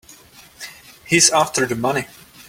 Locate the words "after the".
1.29-1.75